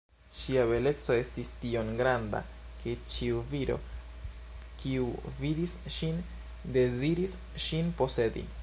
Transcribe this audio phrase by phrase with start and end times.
[0.35, 2.39] Ŝia beleco estis tiom granda,
[2.85, 3.77] ke ĉiu viro,
[4.83, 5.05] kiu
[5.45, 6.27] vidis ŝin,
[6.81, 7.39] deziris
[7.69, 8.47] ŝin posedi.